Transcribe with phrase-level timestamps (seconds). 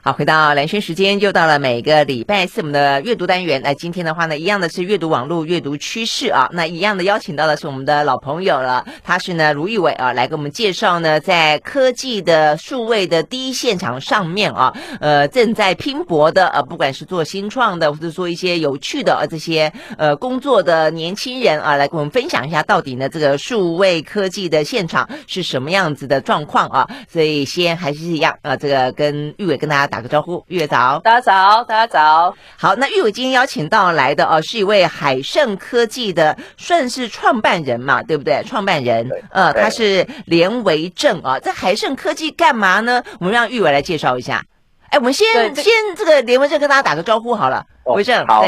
[0.00, 3.60] 好，回到蓝轩时间，又到了每个礼拜四我们的阅读单元。
[3.64, 6.48] 那今天的话呢，一样的是阅读网络阅读趋势啊。
[6.52, 26.88] 那一样的邀请到的是我们的老朋友了，他是呢卢玉伟啊，来给我们介绍呢，在科技的数位的第一现场上面啊，呃，正在拼搏的呃，不管是做新创的，或者说一些有趣的呃这些呃工作的年轻人啊，来跟我们分享一下到底呢这个数位科技的现场是什么样子的状况啊。
[27.12, 29.87] 所以先还是一样啊，这个跟玉伟跟大家。
[29.88, 32.34] 打个招呼，玉伟早，大家早，大家早。
[32.56, 38.42] 好，那玉伟今天邀请到来的哦，是一位海盛科技的，算是创办人嘛，对不对？
[38.44, 41.38] 创办人，呃，他是连维正啊。
[41.38, 43.02] 在海盛科技干嘛呢？
[43.18, 44.42] 我们让玉伟来介绍一下。
[44.90, 48.42] 哎，我们先先这个连维正跟大家打个招呼好了，维正，好，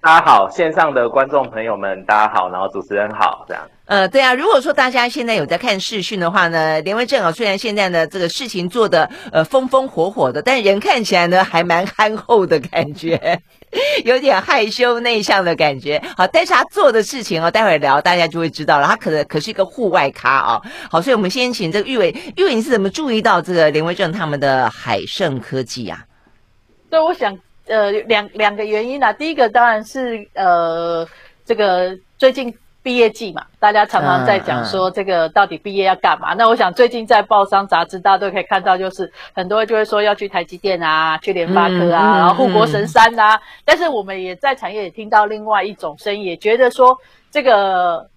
[0.00, 3.62] 大家好，线上的观众朋友们，大家好，然后主持人好，这样。
[3.92, 13.38] 呃，对啊，如果说大家现在有在看视讯的话呢，连维正啊，虽然现在呢这个事情做的呃风风火火的，但人看起来呢还蛮憨厚的感觉，
[14.06, 16.02] 有点害羞内向的感觉。
[16.16, 18.86] 好，但是他做的事情哦，待会聊大家就会知道了。
[18.86, 20.62] 他可能可是一个户外咖啊。
[20.90, 26.02] 好，所以我们先请这个玉伟，玉伟你是怎么注意到这个连维正他们的海盛科技啊？
[26.88, 31.06] 对，我想呃两两个原因啊，第一个当然是呃
[31.44, 32.54] 这个最近。
[32.82, 36.32] 毕业季嘛，大家常常在讲说这个到底毕业要干嘛？
[36.32, 43.40] 嗯嗯、那我想最近在报章杂志，大家都可以看到，就是很多人就会说要去台积电啊，去联发科啊，然后护国神山啊。
[43.64, 46.98] 但是我们也在产业也听到另外一种声音，也觉得说
[47.30, 48.08] 这个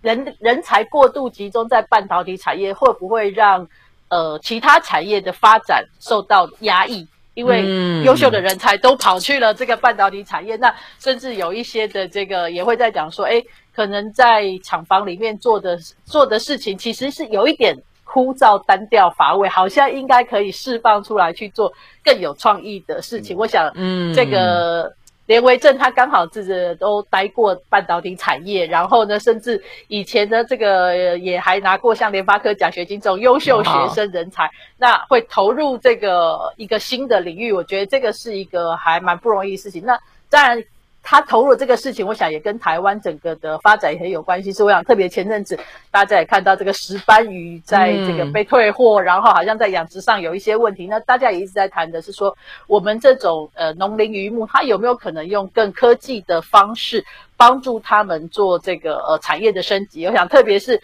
[0.00, 3.66] 人人才过度集中在半导体产业，会不会让
[4.08, 7.08] 呃其他产业的发展受到压抑？
[7.34, 13.42] 因为优秀的人才都跑去了这个半导体产业，那甚至有一些的这个也会在讲说，哎。
[13.74, 21.72] 可能在厂房里面做的做的事情，其实是有一点枯燥、单调、乏味，好像应该可以释放出来去做
[22.04, 23.34] 更有创意的事情。
[23.34, 24.92] 嗯、我想，嗯，这个
[25.32, 39.82] 连维正他刚好自己都待过半导体产业，然后呢，甚至以前呢这个也还拿过像联发科奖学金这种优秀学生人才， 那会投入这个一个新的领域，我觉得这个是一个还蛮不容易的事情。
[39.86, 39.98] 那
[40.28, 40.62] 当然。
[41.02, 44.52] 他投入了这个事情，我想也跟台湾整个的发展也很有关系。
[44.52, 45.58] 是我想特别前阵子
[45.90, 50.86] 大家也看到这个石斑鱼在这个被退货，然后好像在养殖上有一些问题。
[50.86, 52.36] 那大家也一直在谈的是说，
[52.66, 57.04] 我们这种呃农林渔牧，它有没有可能用更科技的方式
[57.36, 60.06] 帮助他们做这个呃产业的升级？
[60.06, 60.80] 我想特别是。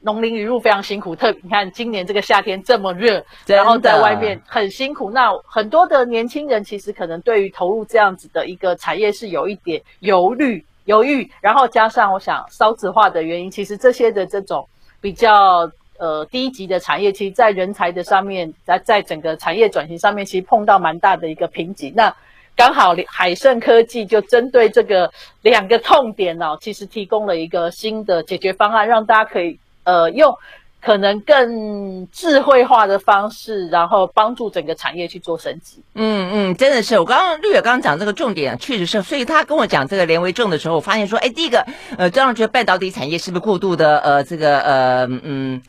[0.00, 5.10] 农林渔牧非常辛苦，特你看今年这个夏天这么热，然后在外面很辛苦。
[5.10, 11.28] 那很多的年轻人其实可能对于投入这样子的一个产业是有一点犹豫、犹豫。
[11.40, 14.68] 然后加上我想少子化的原因，其实这些的这种
[15.00, 21.92] 比较呃低级的产业，其实在人才的上面，在在整个产业转型上面，其实碰到蛮大的一个瓶颈。
[21.96, 22.14] 那
[22.54, 25.10] 刚好海盛科技就针对这个
[25.42, 29.58] 两个痛点哦，其实提供了一个新的解决方案，让大家可以。
[29.88, 30.36] 呃，用
[30.80, 35.82] 可能更智慧化的方式，然后帮助整个产业去做升级。
[35.94, 39.02] 嗯嗯，真的是，我刚刚绿野刚刚讲这个重点，确实是。
[39.02, 41.66] 所以他跟我讲这个连为重的时候，我发现说，哎，第一个，
[41.96, 45.62] 呃，这样觉得半导体产业是不是过度的，呃，这个，呃，嗯。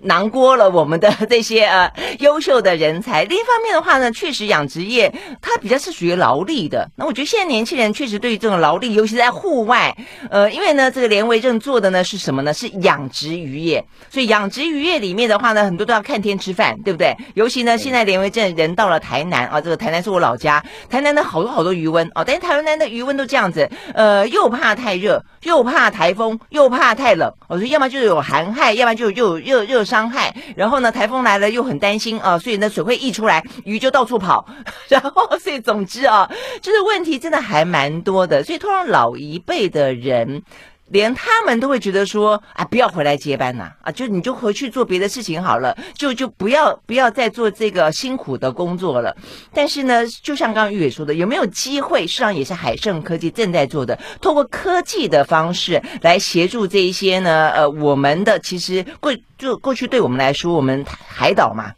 [0.00, 1.90] 囊括了我们的这些呃
[2.20, 3.24] 优秀的人才。
[3.24, 6.88] 另一方面的话呢，确实养殖业它比较是属于劳力的。
[6.96, 9.96] 那我觉得现在年轻人确实对于这种劳力，尤其在户外，
[10.30, 12.52] 呃，因为呢这个连维正做的呢是什么呢？
[12.52, 13.84] 是养殖渔业。
[14.10, 17.14] 所以养殖渔业里面的话呢，很多都要看天吃饭，对不对？
[17.34, 27.32] 尤其呢现在连维正人到了台南啊，这个台南是我老家，台南的好多好多鱼塭啊，但是台南的鱼塭都这样子，呃，又怕太热，又怕台风，又怕太冷。
[27.48, 34.46] 我说要么就有寒害，要么就又有热热伤害，然后呢，台风来了又很担心啊，所以呢，水会溢出来，鱼就到处跑，
[34.88, 36.30] 然后所以总之啊，
[36.60, 40.42] 就是问题真的还蛮多的，所以通常老一辈的人。
[40.88, 49.16] 连他们都会觉得说啊，不要回来接班呐，啊，就你就回去做别的事情好了，就就不要不要再做这个辛苦的工作了。
[49.52, 52.06] 但是呢，就像刚刚玉伟说的，有没有机会？
[52.06, 61.72] 实际上也是海盛科技正在做的，透过科技的方式来协助这一些呢，呃，我们的其实过就过去对我们来说，我们海岛嘛，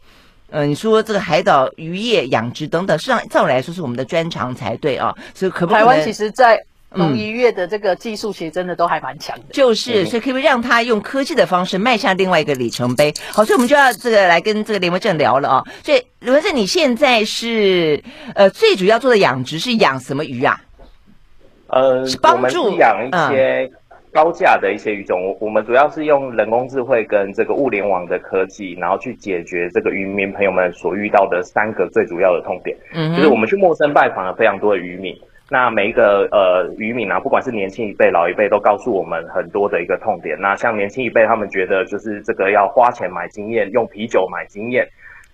[0.51, 5.15] 嗯、呃，你说这个海岛渔业养殖等等，实际上照理来说是我们的专长才对啊。
[5.33, 5.79] 所以可不可以？
[5.79, 6.59] 台湾其实，在
[6.95, 13.13] 农渔业的这个技术其实真的都还蛮强的，就是，所以可不可以让他用科技的方式迈向另外一个里程碑？
[13.31, 15.63] 好，所以我们就要这个来跟这个林文正聊了啊。
[15.83, 18.01] 所以林文正，你现在是
[18.33, 20.59] 呃最主要做的养殖是养什么鱼啊？
[21.67, 23.69] 呃，是帮助养一些
[24.11, 32.75] 高价的一些鱼种，我我们主要是用人工智慧跟这个物联网的科技，然后去解决这个渔民朋友们所遇到的三个最主要的痛点。
[32.95, 35.15] 嗯，就是我们去陌生拜访了非常多的渔民，
[35.49, 40.39] 那每一个呃渔民啊，不管是年轻一辈、老一辈，都告诉我们很多的一个痛点。
[40.39, 44.87] 那像年轻一辈，他们觉得就是这个要花钱买经验，用啤酒买经验。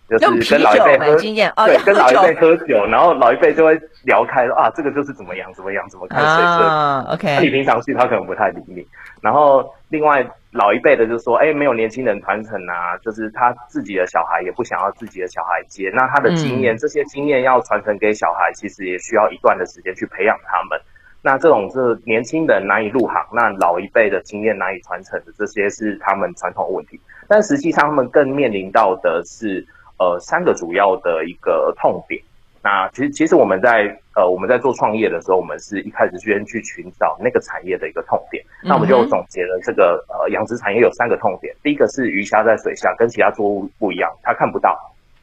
[0.07, 6.63] 就是跟老一辈喝经验，对，跟老一辈喝酒，然后老一辈就会聊开啊，这个就是怎么样怎么样怎么看水色。
[6.63, 7.39] 啊，OK。
[7.41, 8.85] 你平常去，他可能不太理你。
[9.19, 10.23] 然后另外
[10.55, 20.79] 老一辈的就说，哎，没有年轻人传承啊，就是他自己的小孩也不想要自己的小孩接，那他的经验，这些经验要传承给小孩，其实也需要一段的时间去培养他们。
[21.21, 26.99] 那这种是年轻人难以入行，那老一辈的经验难以传承的，这些是他们传统问题。
[27.27, 29.65] 但实际上他们更面临到的是。
[29.97, 32.21] 呃，三个主要的一个痛点。
[32.65, 38.43] 那其实，其实我们在呃我们在做创业的时候，我们是一开始先去寻找那个产业的一个痛点。
[38.63, 41.55] 那我们就总结了这个呃养殖产业有三个痛点。
[41.61, 44.75] 第一个是鱼虾在水下跟其他作物不一样，它看不到。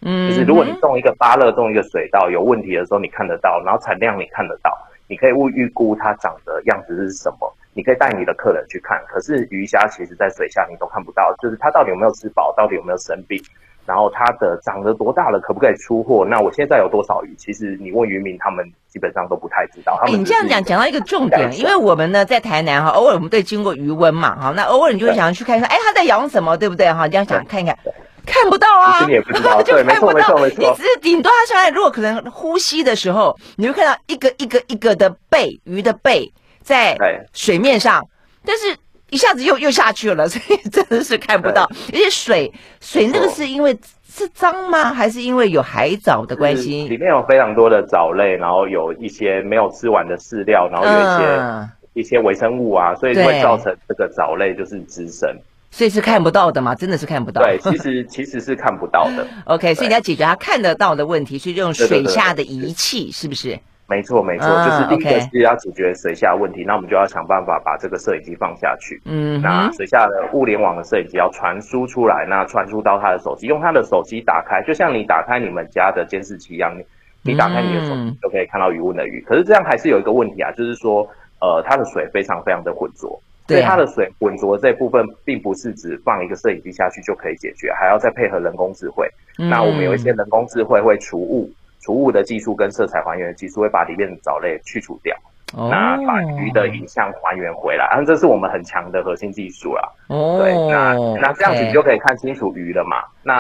[0.03, 4.71] 嗯，就是如果你种一个芭乐，种一个水稻有问题的时候，你看得到，然后产量你看得到，
[5.09, 9.03] 你可以预预估它长的样子是什么，你可以带你的客人去看。
[9.09, 13.43] 可是鱼虾其实在水下你都看不到，就是它到底有没有吃饱，到底有没有生病。
[13.85, 16.25] 然后它的长得多大了，可不可以出货？
[16.25, 17.35] 那我现在有多少鱼？
[17.37, 19.99] 其实你问渔民，他们基本上都不太知道。
[20.01, 27.09] 他们你这样讲讲到一个重点，因为我们呢在台南哈，偶尔我们都经过渔温嘛哈，那偶尔你就会想要去看看，哎，他在养什么，对不对哈？
[27.09, 27.77] 这样想看一看，
[28.25, 30.59] 看不到啊，你也不知道，对，没错没错没错。
[30.59, 36.33] 你只是顶多它上来，如果可能呼吸的时候，你会看到一个一个一个的背鱼的背
[36.63, 36.97] 在
[37.33, 38.01] 水面上，
[38.47, 38.77] 但是。
[39.13, 41.71] 一下子又又下去了，所以 真的是看不到。
[41.93, 42.51] 而且水
[42.81, 43.79] 水那个是因为
[44.09, 44.93] 是脏吗？
[44.93, 46.89] 还是因为有海藻的关系？
[46.89, 55.29] 里面有非常多的藻类，然后有一些没有吃完的饲料，然后有一些、嗯、一些微生物啊，所以会造成这个藻类就是滋生。
[55.71, 56.75] 所以是看不到的嘛？
[56.75, 57.43] 真的是看不到。
[57.43, 59.27] 对，其实其实是看不到的。
[59.45, 63.59] OK，所以你要解决它看得到的问题，是用水下的仪器，是不是？
[63.93, 68.99] 没错，没错，就是第一个是要解决水下问题，那我们就要想办法把这个摄影机放下去。
[69.05, 76.83] 嗯，那水下的物联网的摄影机要传输出来，那传输到他的手机，用他的手机打开，就像你打开你们家的监视器一样，你
[77.23, 79.23] 你打开你的手机就可以看到鱼塭的鱼。
[79.29, 81.07] 可是这样还是有一个问题啊，就是说，
[81.43, 89.07] 呃，它的水非常非常的浑浊，所以它的水浑浊这部分，并不是只放一个摄影机下去就可以解决，还要再配合人工智慧。
[89.37, 91.51] 那我们有一些人工智慧会除雾。
[91.83, 95.15] 除雾的技术跟色彩还原的技术会把里面的藻类去除掉
[95.57, 95.69] ，oh.
[95.69, 99.83] 那把鱼的影像还原回来，然后这是我们很强的核心技术啦。
[100.09, 103.03] 哦，对，那那这样子你就可以看清楚鱼了嘛。
[103.25, 103.37] 那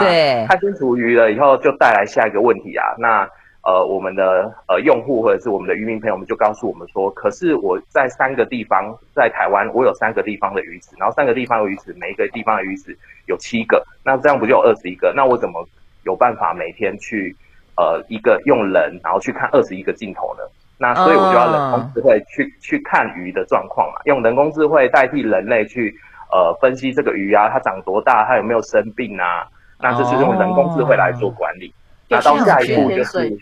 [0.46, 2.84] 看清楚鱼了以后，就带来下一个问题啊。
[2.98, 3.28] 那
[3.62, 15.12] 呃，我们的呃用户或者是我们的渔民朋友们就告诉我们说，可是我在三个地方，在台湾我有三个地方的鱼池，然后三个地方的鱼池，每一个地方的鱼池有七个，那这样不就有二十一个？
[15.14, 15.64] 那我怎么
[16.02, 17.36] 有办法每天去？
[17.76, 20.42] 呃，一个用人，然后去看二十一个镜头呢？
[20.78, 22.52] 那所以我就要人工智慧去、oh.
[22.60, 25.94] 去看鱼的状况嘛，用人工智慧代替人类去
[26.32, 29.46] 呃分析这个鱼啊，它长多大，它有没有生病啊？
[29.80, 31.66] 那这是用人工智慧来做管理。
[31.66, 31.74] Oh.
[32.08, 33.38] 那到下一步就是，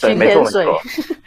[0.00, 0.80] 对，没错没错。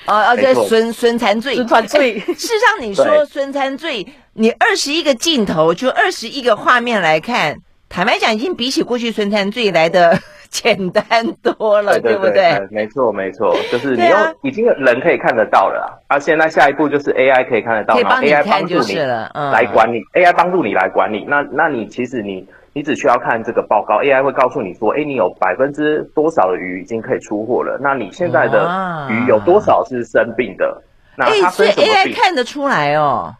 [0.05, 2.19] 啊啊，这 孙孙餐醉，孙餐醉。
[2.19, 7.55] 事实上，你说孙餐醉，你二十一个镜头，就二十一个画面来看，
[7.89, 10.17] 坦白讲，已经比起过去孙餐最来的。
[10.47, 11.03] 简单
[11.41, 12.65] 多了，对，不对？
[12.71, 16.17] 没错，没错，就是你用、啊、已经人可以看得到了啊。
[16.17, 21.25] 现在下一步就是 AI 可以看得到，然后 AI 帮助你来管理、嗯、，AI 帮助你来管理。
[21.27, 27.77] 那那你其实你你只需要看这个报告，AI 会告诉你说，哎，你有百分之多少的鱼已经可以出货了？
[27.81, 30.81] 那你现在的鱼有多少是生病的？
[31.17, 31.93] 那它生什么病？
[31.93, 33.35] 哎，所以 AI 看得出来哦。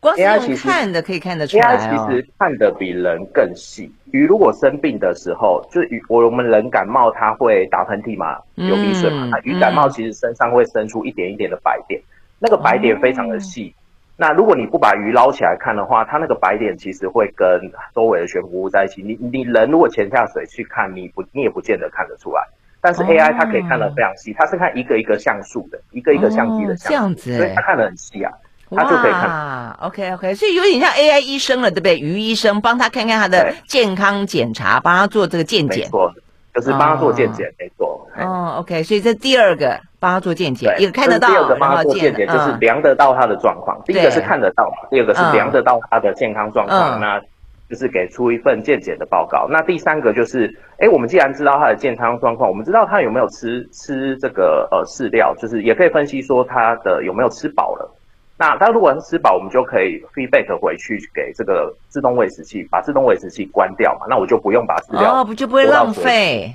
[0.00, 3.92] 光是用看的可以看得出来、哦、AI 其实看得比人更细。
[4.12, 9.28] 鱼如果生病的时候，就是鱼我我们人感冒，它会打喷嚏嘛，流鼻水嘛。
[9.30, 13.74] 那、嗯、鱼感冒其实身上会生出一点一点的白点，嗯、那个白点非常的细。
[13.76, 13.76] 哦、
[14.16, 17.46] 那如果你不把鱼捞起来看的话，它那个白点其实会跟
[17.94, 19.02] 周围的悬浮物在一起。
[19.02, 22.42] 你你人如果潜下水去看，你不你也不见得看得出来。
[22.80, 28.32] 但是 AI 它可以看得非常细，它是看一个一个像素的，一个一个相机的像素，哦、所以它看得很细啊。
[28.70, 31.98] 他就可以看，OK OK，所以有点像 AI 医生了，对不对？
[31.98, 36.12] 于医生帮他看看他的健康检查，帮他做这个健检，没错，
[36.54, 38.08] 就是帮他做健检，没错。
[38.16, 43.80] 哦，OK，所以这第二个帮他做健检，一个看得到，第二个帮他做健检，就是量得到他的状况。
[43.84, 47.20] 第一个是看得到嘛，第二个是量得到他的健康状况，那
[47.68, 49.46] 就是给出一份健检的报告。
[49.50, 57.96] 那第三个就是，哎，我们既然知道他的健康状况，我们知道他有没有吃吃这个呃饲料，就是也可以分析说他的有没有吃饱了。
[58.40, 64.06] 那它如果是吃饱，我们就可以 feedback 回去给这个自动喂食器，把自动喂食器关掉嘛。
[64.08, 66.54] 那我就不用把饲料哦，不就不会浪费。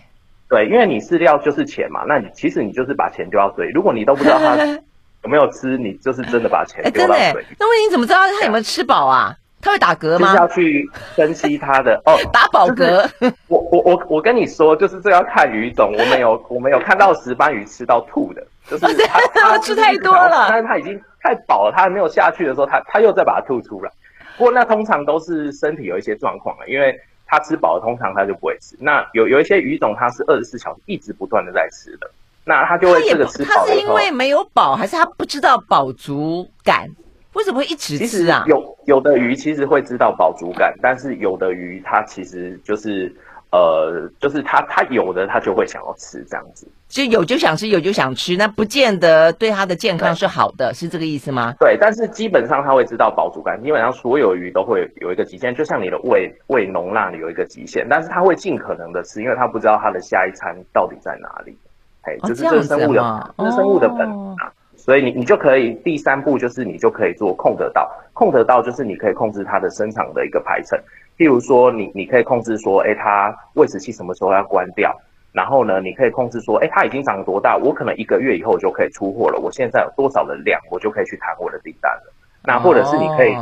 [0.50, 3.70] 对，因为你饲料就是钱嘛，那你其实你就是把钱丢到水。
[3.70, 4.56] 如果你都不知道它
[5.22, 7.46] 有没有吃，你就是真的把钱丢到水。
[7.60, 9.36] 那问题你怎么知道它有没有吃饱啊？
[9.62, 10.28] 它会打嗝吗？
[10.28, 13.08] 就是要去分析它的 哦，打饱嗝。
[13.48, 15.94] 我我我我跟你说，就是这要看鱼种。
[15.96, 23.90] 我们有我们有看到石斑鱼吃到吐的，就是它它 吃太多了，但是它已经太饱了，它还没有下去的时候，它它又再把它吐出来。
[24.38, 26.96] 不过那通常都是身体有一些状况了，因为。
[27.28, 28.78] 它吃饱了，通常它就不会吃。
[28.80, 32.08] 那有有一些鱼种，它是二十四小时一直不断的在吃的，
[32.44, 33.50] 那它就会这个吃饱。
[33.50, 36.88] 它是因为没有饱，还是它不知道饱足感？
[37.34, 38.44] 为什么会一直吃啊？
[38.46, 43.12] 有有的鱼其实会知道饱足感，但是有的鱼它其实就是。
[43.52, 51.54] 呃，就是他他有的他就会想要吃这样子，就有就想吃，有就想吃，那不见得对他的健康是好的，是这个意思吗？
[51.60, 61.58] 对，但是基本上他会知道饱足感，基本上所有鱼都会有一个极限，就像你的胃胃容量里有一个极限，但是他会尽可能的吃，因为他不知道他的下一餐到底在哪里，
[62.02, 64.52] 哎，就是这是生物的，哦、这是生物的本能啊，哦、
[64.86, 70.80] 所以你你就可以第三步就是你就可以做控得到，控得到就是你可以控制它的生长的一个排程。
[71.18, 74.96] 譬如说你，你你可以控制说，哎，它喂食器什么时候要关掉？
[75.32, 79.40] 然后呢，你可以控制说，哎，它已经长多大，我可能一个月以后就可以出货了。
[79.40, 82.14] 我现在有多少的量，我就可以去谈我的订单了。
[82.44, 83.36] 那或者是你可以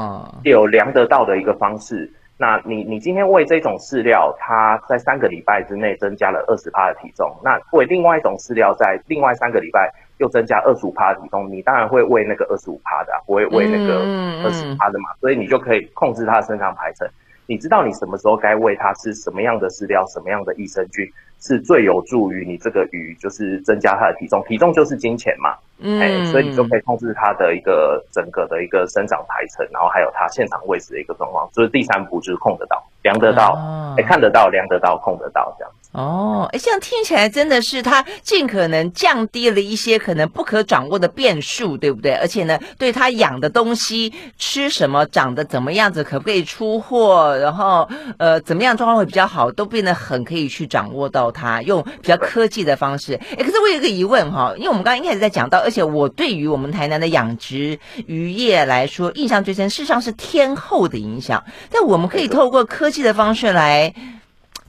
[0.49, 2.09] 有量得到的一个方式。
[2.43, 7.33] 那你你今天喂这种饲料，它在三个礼拜之内增加了二十趴的体重。
[7.41, 13.99] 那喂另外一种饲料，在另外三个礼拜又增加二十五趴的体重，你当然会喂那个二十五趴的，不会喂那个
[14.43, 15.05] 二十趴的嘛。
[15.21, 17.07] 所以你就可以控制它的生长排程。
[17.45, 21.05] 你知道你什么时候该喂它吃什么样的饲料，什么样的益生菌
[21.41, 24.41] 是最有助于你这个鱼，就是增加它的体重。
[24.47, 31.49] 体重就是金钱嘛，嗯、欸，所以你就可以控制它的一个整个的一个生长排程，然后还有它现场喂食的一个状况。
[31.51, 33.57] 就是第三步就是控得到、量得到，
[33.97, 35.71] 哎、看得到、量得到、控得到这样。
[35.93, 42.13] 哦，哎，这样听起来真的是他尽可能降低了一些可能不可掌握的变数，对不对？
[42.13, 53.13] 而且呢，对他养的东西吃什么、长得怎么样子、可不可以出货，然后呃怎么样状况会比较好，都变得很可以去掌握到它，用比较科技的方式。
[53.37, 61.43] 哎，可是我有一个疑问哈，因为我们刚刚一开始在讲到，而且我对于我们台南的养殖渔业来说，印象最深，事实上是天后的影响。
[61.69, 63.93] 但我们可以透过科技的方式来。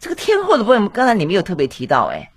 [0.04, 2.30] 这个天后的部分，刚才你们有特别提到，哎，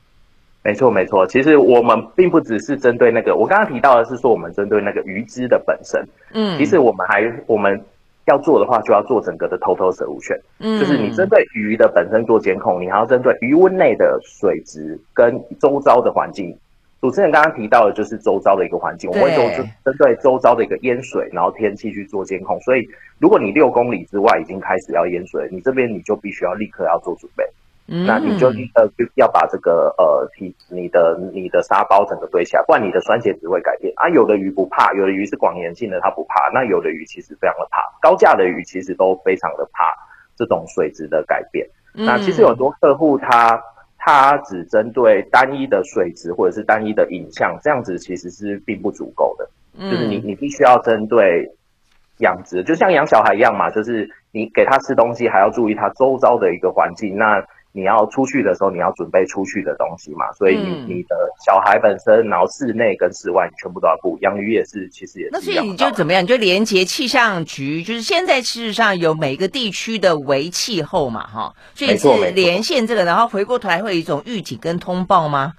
[0.64, 7.84] 没错没错，其实我们并不只是针对那个，我刚刚提到的是说，我们针对那个鱼只的本身，嗯，其实我们还我们
[8.28, 16.58] 要做的话，就要做整个的 total solution，嗯，就是你针对鱼的本身做监控，你还要针对鱼温内的水质跟周遭的环境。
[17.00, 22.60] 主持人刚刚提到的就是周遭的一个环境，我们会做针对周遭的一个淹水，然后天气去做监控。
[22.62, 22.88] 所以，
[23.20, 27.46] 如果你六公里之外已经开始要淹水，你这边你就必须要立刻要做准备。
[27.88, 34.10] 嗯，那你就立刻要把这个呃体你的你的沙包整个堆起来，不然你的酸碱值会改变啊。
[34.10, 36.50] 有的鱼不怕，有的鱼是广盐性的，它不怕。
[36.52, 39.86] 那有的鱼其实非常的怕，高价的鱼其实都非常的怕
[40.36, 41.66] 这种水质的改变。
[41.94, 43.62] 嗯、那其实有很多客户他。
[44.08, 49.50] 它只针对单一的水质或者是单一的影像，这样子其实是并不足够的。
[49.78, 51.52] 嗯，就是你你必须要针对
[52.20, 57.18] 养殖，就像养小孩一样嘛，就是你给他吃东西，还要注意他周遭的一个环境。
[57.18, 57.46] 那
[57.78, 61.16] 你要出去的时候，你要准备出去的东西嘛，所以你你的
[61.46, 64.18] 小孩本身，然后室内跟室外，你全部都要顾。
[64.22, 65.30] 养鱼也是，其实也是。
[65.32, 66.24] 那所以你就怎么样？
[66.24, 75.54] 你就连接气象局，就是现在事实上有每个地区的微气候嘛，哈，所以是连线这个，然后回过头来会有一种预警跟通报吗？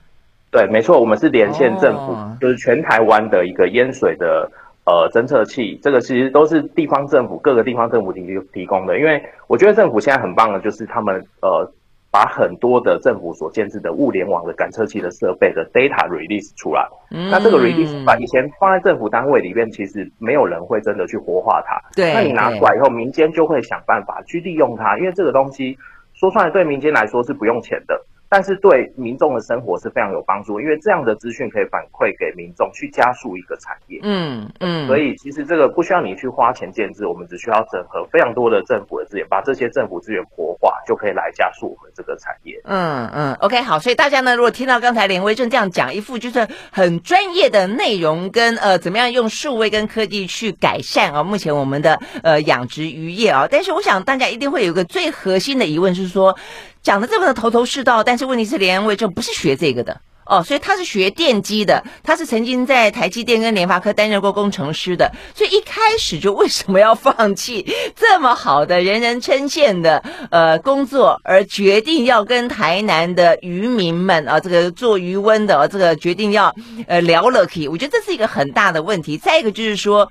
[0.50, 4.50] 对，没错，我们是连线政府，哦、就是全台湾的一个淹水的
[4.86, 8.22] 呃侦测器，这个其实都是地方政府各个地方政府提
[8.52, 8.98] 提供的。
[8.98, 11.70] 因为我觉得政府现在很棒的，就是他们呃。
[12.10, 21.78] 把很多的政府所建制的物联网的感测器的设备的 data release 出来，嗯、那这个 release 把以前放在政府单位里面，其实没有人会真的去活化它。
[21.94, 25.76] 对，那你拿出来以后，民间就会想办法去利用它，因为这个东西
[26.14, 28.02] 说出来对民间来说是不用钱的。
[28.28, 33.98] 但是对民众的生活是非常有帮助，因为这样的资讯可以反馈给民众，去加速一个产业。
[34.02, 42.60] 嗯嗯，所以其实这个不需要你去花钱建制，我们只需要整合非常多的政府的资源，把这些政府资源活化，就可以来加速我们这个产业。
[42.64, 56.36] 嗯嗯，OK，好，所以大家呢，如果听到刚才连威正这样讲一副就是很专业的内容跟呃怎么样用数位跟科技去改善啊，目前我们的呃养殖渔业啊，但是我想大家一定会有一个最核心的疑问，是说。
[56.82, 67.66] 讲的这么的头头是道，但是问题是连威正不是学这个的哦，所以他是学电机的，他是曾经在台积电跟联发科担任过工程师的，所以一开始就为什么要放弃
[67.96, 76.54] 这么好的、人人称羡的呃工作，而决定要跟台南的渔民们啊，这个做渔翁的、啊，这个决定要
[76.86, 79.16] 呃聊了可以，我觉得这是一个很大的问题。
[79.16, 80.06] 再一个就是说，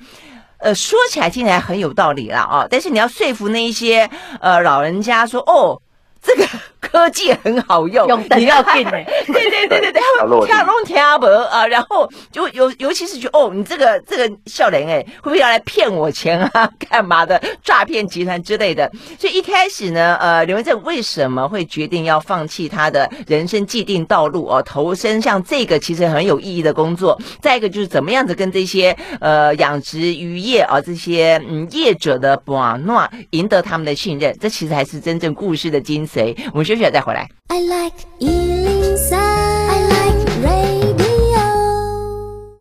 [0.57, 4.09] 呃，说起来听起来很有道理了啊，但是你要说服那一些
[4.41, 5.79] 呃老人家说哦。
[6.21, 6.47] 这个
[6.91, 16.69] 科技很好用，用得要紧哎， 对对对对对，他们听拢听不啊，然后就尤尤其是觉得哦，你这个这个笑脸哎，会不会要来骗我钱啊？
[16.89, 18.89] 干嘛的诈骗集团之类的？
[19.19, 27.19] 所以一开始呢，呃，刘文正为什么会决定要放弃他的人生既定道路哦，投身像这个其实很有意义的工作？
[27.41, 34.35] 再一个就是怎么样子跟这些呃养殖渔业啊这些嗯业者的把诺赢得他们的信任？
[34.39, 36.35] 这其实还是真正故事的精髓。
[36.53, 37.27] 我们休再回来。
[37.49, 40.97] I like 103, I like radio。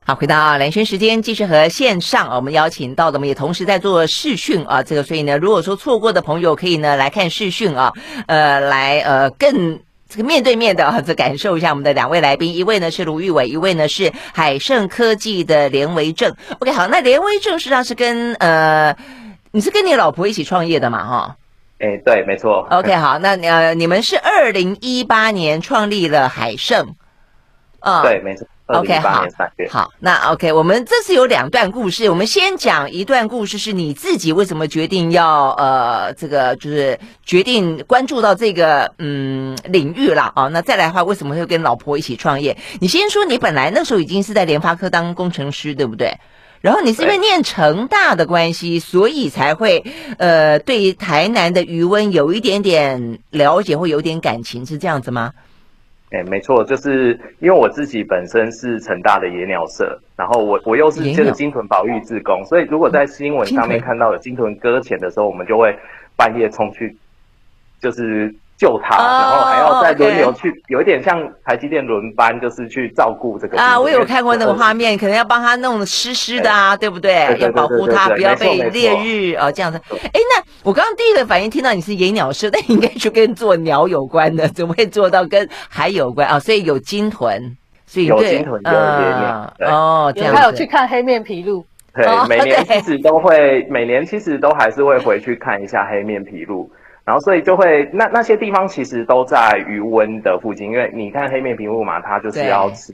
[0.04, 4.82] 好，回到兰萱时间，继续和线上我们邀请到的，我们也同时在做视讯啊。
[4.82, 7.92] 这个，所以呢，如果说错过的朋友，可以呢来看视讯啊，
[8.28, 16.32] 呃，来呃更这个面对面的啊，这感受一下我们的两位来宾，一位呢是卢玉伟，一位呢是海盛科技的连维正。
[16.60, 18.96] OK，好，那连维正实际上是跟呃，
[19.50, 21.04] 你是跟你老婆一起创业的嘛？
[21.04, 21.36] 哈。
[21.78, 22.66] 哎、欸，对，没错。
[22.70, 26.94] OK，好，那呃，你们是二零一八年创立了海盛，
[27.80, 28.46] 啊、嗯，对，没错。
[28.68, 29.24] OK，好，
[29.70, 40.48] 好，那 OK，我们这次有两段故事，我们先讲一段故事，是你自己为什么决定要呃，这个就是决定关注到这个嗯领域了啊？
[40.48, 42.56] 那再来的话，为什么会跟老婆一起创业？
[42.80, 46.12] 你先说，你本来那时候已经是在联发科当工程师，对不对？
[46.66, 49.84] 然后你是因为念成大的关系，所以才会
[50.18, 55.32] 呃对台南的余温有一点点了解，或有点感情，是这样子吗？
[56.10, 65.72] 哎，没错，就是因为我自己本身是成大的野鸟社，然后我我又是这个金屯保育志工，所以如果在新闻上面看到有金屯搁浅的时候，我们就会
[66.16, 66.96] 半夜冲去，
[67.80, 68.34] 就是。
[68.56, 73.78] 救他，然后还要再轮流去，有一点像台积电轮班，就是去照顾这个啊。
[73.78, 77.36] 我有看过那个画面，可能要帮他弄湿湿的啊，对不对？
[77.38, 79.78] 要保护他，不要被烈日啊这样子。
[79.90, 86.40] 哎，那我刚刚第一个反应听到你是野鸟社， 但应该就跟做鸟有关的，怎么会做到跟海有关啊？
[86.40, 89.54] 所以有鲸豚，所以有鲸豚有野鸟。
[89.66, 90.34] 哦，这样。
[90.34, 91.62] 还有去看黑面琵鹭，
[91.94, 96.66] 对，每年其实都会，每年其实都还是会回去看一下黑面琵鹭。
[97.06, 102.92] 然后，所以就会那那些地方其实都在余温的附近，因为你看黑面琵鹭嘛，它就是要吃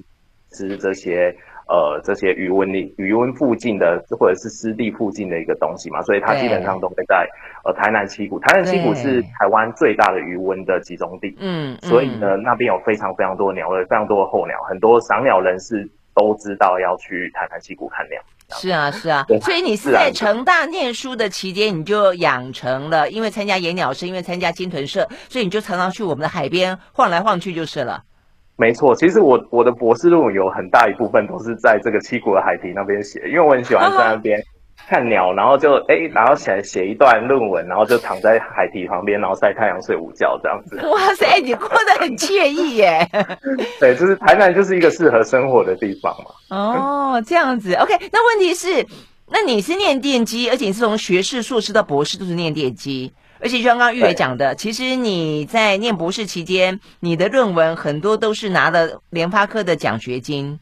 [0.51, 1.35] 吃这些
[1.67, 7.27] 呃这些余温里余温附近的或者是湿地附近的一个东西嘛，所以它基本上都会在
[7.65, 18.21] 呃台南七股，台南七股是台湾最大的鱼温的集中地，嗯，所以呢那边有非常非常多的鸟类，非常多的候鸟，很多赏鸟人士都知道要去台南七谷看鸟。
[18.55, 28.03] 是啊，是啊，所以你是在成大念书的期间，你就养成了，因为参加野鸟社，因为参加金豚社，所以你就常常去我们的海边晃来晃去就是了。
[28.57, 34.39] 没错，其实我我的博士论文有很大一部分都是在这个七股的海堤那边写，因为我很喜欢在那边。
[34.93, 40.77] 看鸟，然后就哎，然后写写一段论文，然后就躺在海堤旁边，然后晒太阳睡午觉这样子。
[40.87, 43.09] 哇塞，你过得很惬意耶！
[43.81, 46.55] 对，就是台南就是一个适合生活的地方嘛。
[46.55, 47.99] 哦，这样子，OK。
[48.13, 48.87] 那问题是，
[49.31, 60.61] 那你是念电机，而且你是从学士、硕士到博士都是念电机，而且就像刚刚玉伟讲的，其实你在念博士期间，你的论文很多都是拿了联发科的奖学金。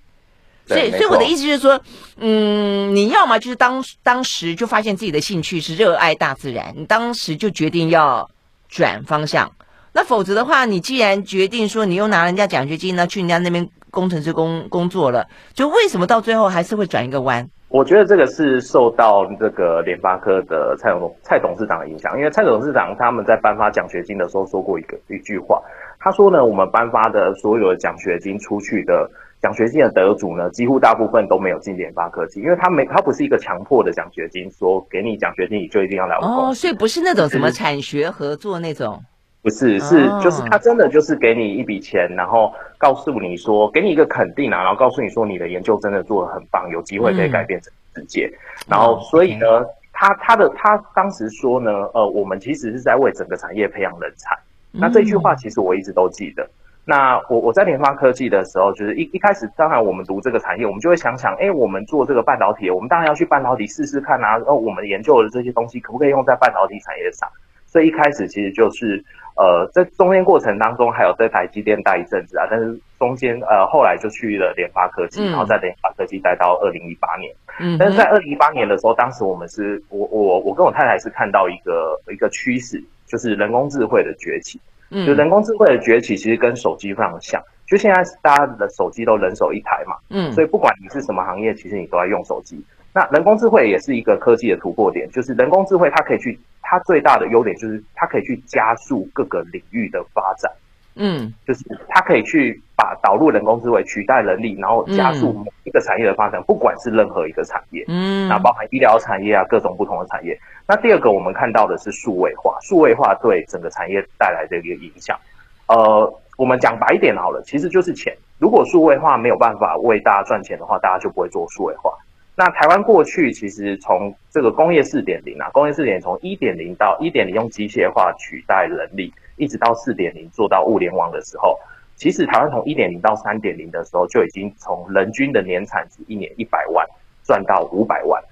[0.75, 1.81] 所以，所以我的意思就是说，
[2.19, 8.31] 嗯，你要么就是当当时就发现自己的兴趣是热爱大自然，你当时就决定要
[8.69, 9.51] 转方向。
[9.93, 17.45] 那否则的话，你既然决定说你又拿人家奖学金呢，去人家那边工程师工工作了，就为什么到最后还是会转一个弯？
[17.69, 25.61] 我觉得这个是受到这个联发科的蔡董蔡董事长的影响，因为蔡董事长他们在颁发奖学金的时候说过一个一句话，
[25.99, 29.11] 他说呢，我们颁发的所有的奖学金出去的。
[29.41, 36.15] 奖学金的得主呢，几乎大部分都没有进联发科技，因为他没，他不是一个强迫的奖学金，说给你奖学金你就一定要来。
[36.17, 39.03] 哦，所以不是那种什么产学合作那种，
[39.41, 48.31] 不是，是就是他真的就是给你一笔钱，然后告诉你说，给你一个肯定啊，然后告诉你说你的研究真的做得很棒，有机会可以改变整个世界。
[48.35, 48.37] 嗯、
[48.69, 54.37] 然后所以呢，哦 okay、他他的他当时说呢，呃，我们其实是在为整个产业培养人才。
[54.71, 56.47] 那这句话其实我一直都记得。
[56.85, 64.39] 那我我在联发科技的时候，就是一一开始，当然我们读这个产业，我们就会想想，哎，我们做这个半导体，我们当然要去半导体试试看啊。
[64.39, 67.29] 然后我们研究的这些东西，可不可以用在半导体产业上？
[67.67, 69.05] 所以一开始其实就是
[69.37, 77.33] 呃，在中间过程当中，还有在台积电待一阵子啊，但是中间呃后来就去了联发科技，然后在联发科技待到二零一八年。
[77.61, 84.61] 嗯，但是在二零一八年的时候，当时我们是我我我跟我太太是看到一个一个趋势，就是人工智慧的崛起。
[84.91, 87.43] 嗯，就人工智慧的崛起，其实跟手机非常像。
[87.67, 92.61] 就现在大家的手机都人手一台嘛，嗯，所以不管你是什么行业，其实你都在用手机。
[92.93, 100.51] 那人工智慧也是一个科技的突破点，就是人工智慧它可以去，它最大的优点就是它可以去加速各个领域的发展，
[100.95, 110.39] 嗯，就是它可以去把导入人工智慧取代人力，然后加速某一个产业的发展，不管是任何一个产业，嗯，那包含医疗产业啊，各种不同的产业。
[110.67, 115.19] 那第二个我们看到的是数位化，数位化对整个产业带来的一个影响，
[115.67, 118.17] 呃，我们讲白一点好了，其实就是钱。
[118.39, 121.93] 如果数位化没有办法为大家赚钱的话，大家就不会做数位化。
[122.41, 131.55] 那台湾过去其实从这个工业四点零啊，工业四点零从一点零到一点零用机械化取代人力，一直到四点零做到物联网的时候，
[131.97, 136.87] 其实台湾从一点零到三点零的时候就已经从人均的年产值一年一百万
[137.25, 138.23] 赚到五百万。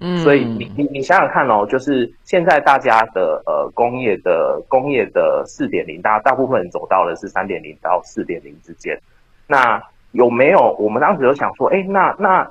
[0.00, 8.98] 嗯，所以你你你想想看哦，就是现在大家的呃工业的工业的四点零，大大部分人走到的是三点零到四点零之间。
[9.46, 12.50] 那有没有我们当时就想说，哎，那那。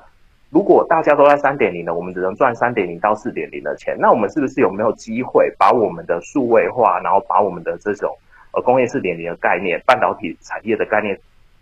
[0.52, 8.14] 如果大家都在三点零的，我们只能赚三点零到四点零的钱，那我们是不是有没有机会把我们的数位化，然后把我们的这种
[8.52, 11.18] 呃工业四点零的概念、半导体产业的概念，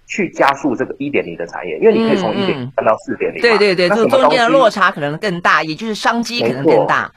[0.09, 1.79] 去加速这个一点零的产业？
[1.79, 3.41] 因为你可以从一点零赚到四点零。
[3.41, 7.09] 对对对，这中间的落差可能更大，也就是商机可能更大。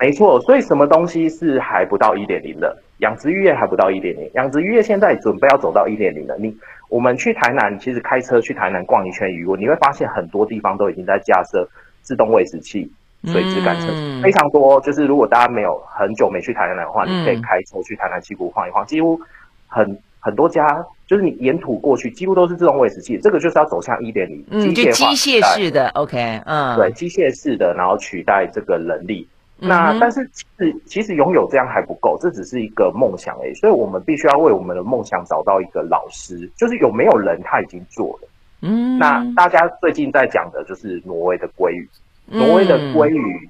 [0.00, 2.76] 没错，所以什么东西是还不到一点零的？
[2.98, 6.36] 养殖渔业还不到一点零，养殖渔业现在准备要走到一点零了。
[6.36, 6.52] 你。
[6.92, 11.66] 我们去台南，其实开车去台南逛一圈鱼塭，你会发现很多地方都已经在架设
[12.02, 12.92] 自动喂食器、
[13.24, 14.78] 水质感测器，嗯、非常多。
[14.82, 19.18] 就是如果大家没有很久没去台南的话，嗯、你可以开车去台南西谷晃一晃，几乎
[19.68, 23.18] 很很多家，就是你沿途过去，几乎都是自动喂食器。
[23.22, 29.26] 这个就是要走向一点零，机械化、机械式的，OK，嗯，对，机械式的，然后取代这个人力。
[29.64, 33.54] 那但是其实其实拥有这样还不够，这只是一个梦想而已。
[33.54, 38.28] 所以我们必须要为我们的梦想找到一个老师，就是有没有人他已经做了。
[38.62, 41.88] 嗯，那大家最近在讲的就是挪威的鲑鱼，
[42.26, 43.48] 挪威的鲑鱼，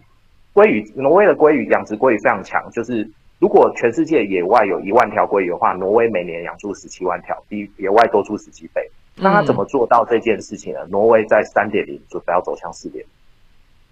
[0.53, 2.70] 鲑鱼，挪威的鲑鱼养殖鲑鱼非常强。
[2.70, 8.87] 就是如果全世界野外有一万条鲑鱼的话，挪威每年养出十七万条，比野外多出十七倍。
[9.16, 10.81] 那他怎么做到这件事情呢？
[10.88, 13.11] 挪威在三点零准备要走向四点零。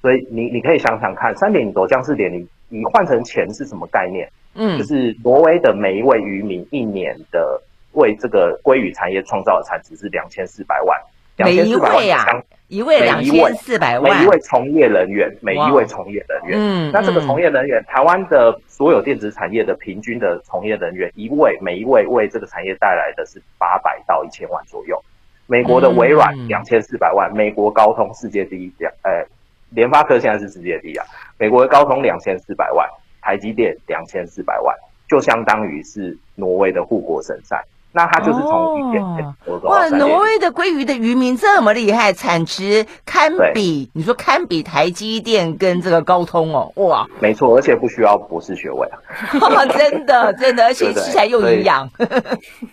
[0.03, 4.27] 所以你你可以想想看，三点零走向四点零，你换成钱是什么概念？
[4.55, 10.99] 嗯，就是挪威的每一位渔民一年的为这个鲑鱼产业创造的产值是两千四百万，
[11.37, 25.01] 两千四百万啊，一位两千四百万，每一位从业人员，每一位从业人员，嗯，那这个从业人员，台湾的所有电子产业的平均的从业人员，一位每一位为这个产业带来的是八百到一千万左右。
[25.47, 29.25] 美国的微软两千四百万，美国高通世界第一两，呃。
[29.71, 31.05] 联发科现在是世界第一啊，
[31.39, 32.89] 美国的高通两千四百万，
[33.23, 34.75] 台积电两千四百万，
[35.09, 37.61] 就相当于是挪威的护国神山。
[37.93, 51.91] 那它就是从一点点哇，挪威的鲑鱼的渔民这么厉害，产值堪比你说堪比台积电跟这个高通哦，哇，没错，而且不需要博士学位啊， 真的真的，而且吃起来又营养。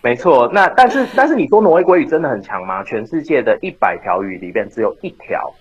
[0.03, 2.83] 没错，那但是但是你说挪威鲑鱼真的很强吗？
[2.83, 5.51] 全世界的一百条鱼里面只有一条。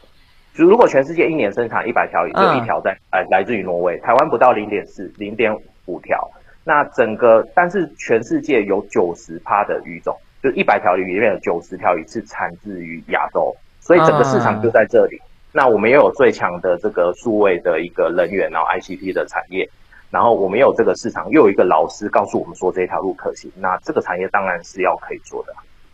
[0.57, 6.19] 就如果全世界一年生产一百条鱼，就一条在来来自于挪威，台湾不到零点四零点五条。
[6.65, 15.21] 那整个，但是全世界有九十趴的鱼种，就一百条鱼里面有九十条鱼是产自于亚洲，所以整个市场就在这里。
[15.53, 19.69] 那我们也有最强的这个数位的一个人员，然后 ICT 的产业，
[20.11, 23.51] 然后我们也有这个市场，又有一个老师告诉我们说这条路可行。
[23.57, 25.53] 那这个产业当然是要可以做的。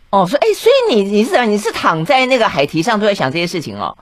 [0.09, 3.95] 哦，所以哎，所以你你是你是躺在那个海堤上都在想这些事情哦。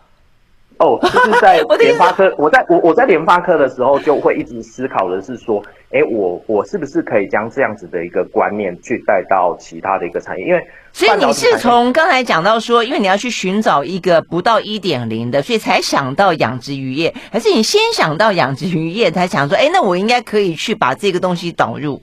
[0.81, 10.45] 哦，就是在 联发科，我在我我在联发科的时候，就会一直思考的是说，哎，我我是不是可以将这样子的一个观念去带到其他的一个产业？
[10.45, 22.01] 因为所以你是从刚才讲到说，因为你要去寻找一个不到一点零的，所以才想到养殖渔业，还是你先想到养殖渔业，才想说，哎，那我应该可以去把这个东西导入？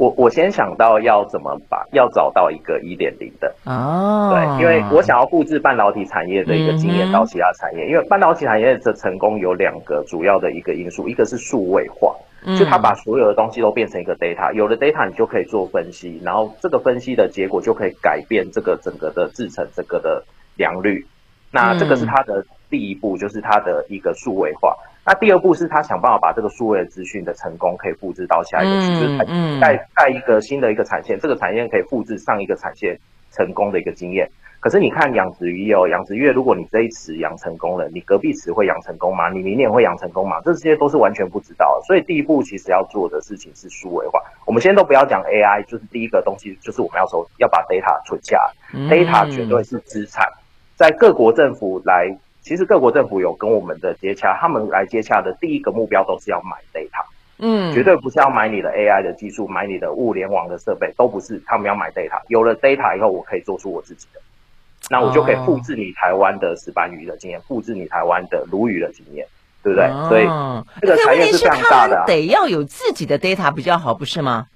[0.00, 12.16] 我我先想到要怎么把要找到一个一点零的哦，对，因为我想要复制半导体产业的一个经验到其他产业，因为半导体产业的成功有两个主要的一个因素，一个是数位化，
[12.58, 20.24] 就它把所有的东西都变成一个 data，有了 data 你就可以做分析，然后这个分析的结果就可以改变这个整个的制成这个的
[20.56, 21.06] 良率，
[21.50, 24.74] 那这个是它的第一步，就是它的一个数位化。
[25.04, 32.96] 那第二步是他想办法把这个数位的资讯的成功可以复制到下一个区，嗯、就是盖盖一个新的一个产线，这个产线可以复制上一个产线
[33.32, 34.30] 成功的一个经验。
[34.60, 39.30] 可是你看养殖渔业哦，养殖业如果你这一池养成功了，你隔壁池会养成功吗？
[39.30, 40.36] 你明年会养成功吗？
[40.44, 41.86] 这些都是完全不知道的。
[41.86, 44.20] 所以第一步其实要做的事情是数位化。
[44.44, 50.30] 我们先都不要讲 AI，就是第一个东西就是我们要说要把 data 存下来，嗯，data 绝对是资产，
[50.76, 52.14] 在各国政府来。
[52.42, 57.04] 其实各国政府有跟我们的接洽，他们来接洽的第一个目标都是要买 data，
[57.38, 62.20] 嗯，绝对不是要买你的 AI 的技术，买你的物联网的设备，都不是，他们要买 data。
[62.28, 64.20] 有了 data 以后，我可以做出我自己的，
[64.88, 69.26] 那我就可以复制你台湾的石斑鱼的经验，复制你台湾的鲈鱼的经验，
[69.62, 69.86] 对不对？
[69.88, 70.24] 哦、所以
[70.80, 74.46] 这个产业是非常大的、啊，得要有自己的 data 比较好，不是吗？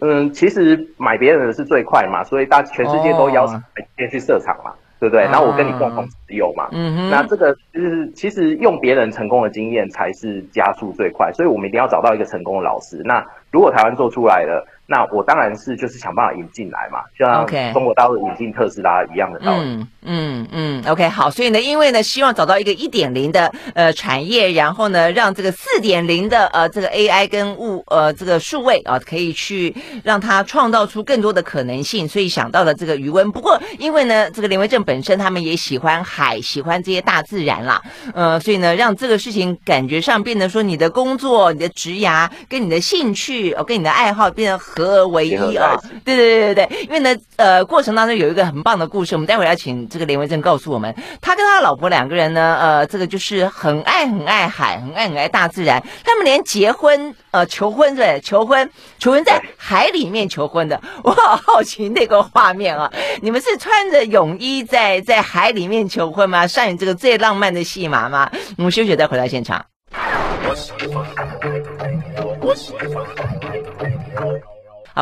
[0.00, 3.62] 嗯，其实买别人的是最快嘛，所以大全世界都邀请
[3.96, 4.72] 先去设厂嘛。
[5.00, 5.24] 对不对？
[5.24, 6.68] 然后我跟你共同持有嘛。
[6.70, 7.10] 嗯哼。
[7.10, 13.02] 那这个就是其实用别人成功的经验才是加速最快，所以我们一定要找到一个成功的老师。
[13.04, 14.64] 那如果台湾做出来了。
[14.90, 19.60] 那我当然是就是想办法引进来嘛，就像中国大陆引进特斯拉一样的道理。
[19.62, 29.72] 嗯嗯嗯，OK，好，所以呢，因为呢，希望找到一个一点零的呃产业，然后呢，让这个四点零的呃这个 AI 跟物呃这个数位啊，可以去
[30.02, 33.30] 让它创造出更多的可能性，所以想到了这个余温。
[33.30, 37.80] 不过因为呢，这个连为正本身他们也喜欢海，喜欢这些大自然啦，
[38.12, 44.79] 呃，所以呢，让这个事情感觉上变得说你的工作、你的职涯跟你的兴趣哦，跟你的爱好变得很。
[44.80, 45.78] 合而为一啊！
[46.04, 62.90] 对对对对对，因为呢，呃，过程当中有一个很棒的故事，我们待会儿要请这个连文正告诉我们，他跟他老婆两个人呢，呃，这个就是很爱很爱海，很爱很爱大自然，他们连结婚呃求婚对求婚求婚在海里面求婚的， 我好好奇那个画面啊！
[63.20, 66.46] 你们是穿着泳衣在在海里面求婚吗？
[66.46, 68.30] 上演这个最浪漫的戏码吗？
[68.56, 69.64] 我们休息再回到现场。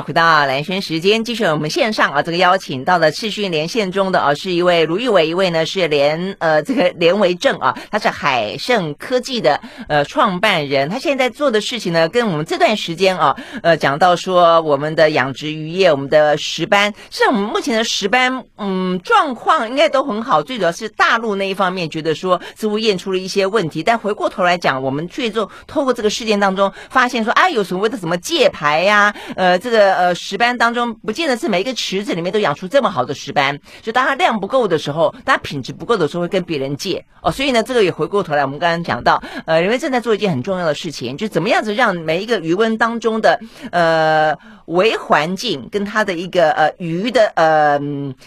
[0.00, 29.87] 回到蓝轩时间，继续我们线上啊，这个邀请到了视讯连线中的啊，是一位卢玉伟，一位呢是连呃这个连为正啊，他是海盛科技的呃创办人，他现在做的事情呢，跟我们这段时间啊，呃讲到说我们的养殖渔业，我们的石斑，像我们目前的石斑，嗯，状况应该都很好，最主要是大陆那一方面觉得说似乎验出了一些问题，但回过头来讲，我们最终透过这个事件当中发现说啊，有所谓的什么界牌呀，呃这个。
[29.94, 37.30] 呃，石斑当中不见得是每一个池子里面都养出这么好的石斑，就当它量不够的时候，当它品质不够的时候，会跟别人借哦。
[37.30, 43.38] 所以呢，这个也回过头来，我们刚刚讲到，呃，人们正在做一件很重要的事情，就怎么样子让每一个鱼温当中的
[43.70, 44.34] 呃
[44.66, 47.80] 微环境跟它的一个呃鱼的呃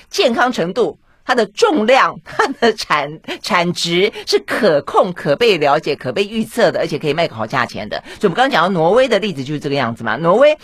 [0.09, 0.97] 健康程度。
[1.25, 3.09] 它的重量、它的产
[3.41, 8.01] 产值是可控、可被了解、可被预测的，而且可以卖个好价钱的。
[8.19, 10.15] 所以，我们刚刚讲到挪威的例子就是这个样子嘛。
[10.17, 10.57] 挪威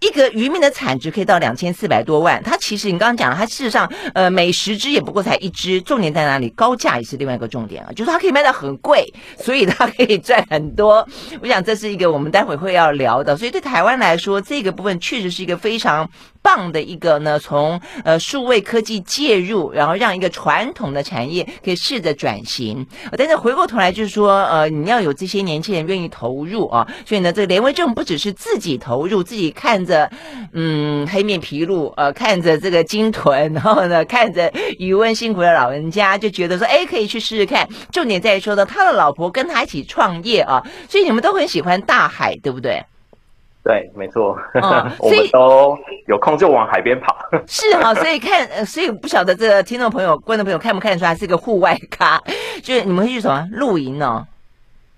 [0.00, 2.42] 一个渔民的产值可以到两千四百多万。
[2.42, 5.80] 它其实你刚刚讲了，它事实上呃每十只也不过才一只。
[5.82, 6.48] 重点在哪里？
[6.50, 9.06] 高价也是另外一个重点啊，就是它可以卖到很贵，
[9.38, 11.06] 所以它可以赚很多。
[11.40, 13.36] 我想这是一个我们待会会要聊的。
[13.36, 16.08] 所以对台湾来说，这个部分确实是一个非常。
[16.48, 22.86] 棒的一个呢，从呃数位科技介入，然后让一个传统的产业可以试着转型。
[23.18, 26.88] 但是回过头来就是说，呃，你要有这些年轻人愿意投入啊。
[27.04, 30.10] 所以呢，这个连为正不只是自己投入，自己看着
[30.54, 37.68] 嗯黑面皮鹭，呃，看着这个金豚，然后呢看着余温辛苦的老人家，就觉得说，哎，可以去试试看。
[37.92, 42.82] 重点在于说呢，他的老婆跟他一起创业啊，所以你们都很喜欢大海，对不对？
[43.68, 44.62] 对，没错，嗯、
[44.98, 47.14] 我们都有空就往海边跑。
[47.46, 52.18] 是哈，所以看， 所以不晓得这个听众朋友、观众朋友看不看得出来是一个户外咖？
[52.62, 54.26] 就是你们会去什么露营哦，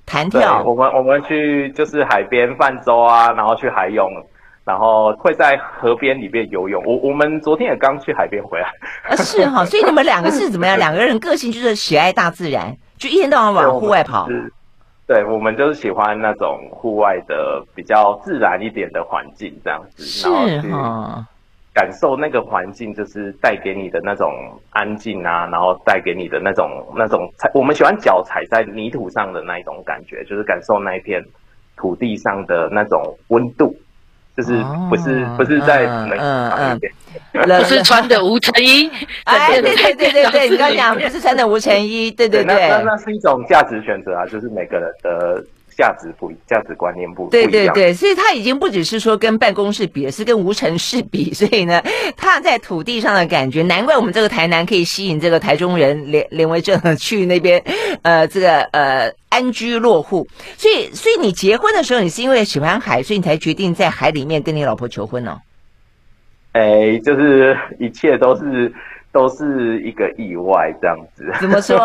[0.06, 0.62] 弹跳。
[0.64, 4.08] 我们我们去就是海边泛舟啊，然后去海泳，
[4.64, 6.80] 然后会在河边里面游泳。
[6.86, 8.68] 我我们昨天也刚去海边回来。
[9.08, 10.78] 啊，是哈，所以你们两个是怎么样？
[10.78, 14.28] 两个人个性就是喜爱大自然，就一天到晚往户外跑。
[15.10, 20.70] 对，我们就是喜欢那种户外的比较自然一点的环境，这样子，然后去
[21.74, 24.32] 感受那个环境，就是带给你的那种
[24.70, 31.20] 安静啊，然后带给你的那种那种踩，我们喜欢脚踩在泥土上的那一种感觉，就是感受那一片
[31.76, 33.74] 土地上的那种温度。
[34.40, 36.80] 就是不是不是在冷嗯嗯，
[37.60, 38.90] 不是穿的无尘衣，
[39.24, 45.44] 哎，对对对对对，你刚刚讲不是穿的无尘衣，对对对，那那是一种价值选择啊，就是每个人的
[45.80, 51.32] 价值不价值观念不对对对，所以他已经不只是说跟办公室比，是跟无尘室比。
[51.32, 51.82] 所以呢，
[52.18, 57.64] 踏在土地上的感觉，难怪我们这个台南可以吸引这个台中人连连为正去那边，
[58.02, 60.28] 呃，这个呃安居落户。
[60.58, 65.38] 所以，所以你结婚的时候，你是因为喜欢海，所以你才决定在海里面跟你老婆求婚哦。
[66.52, 68.70] 哎，就是一切都是。
[69.12, 71.76] 都是一个意外这样子，怎么说？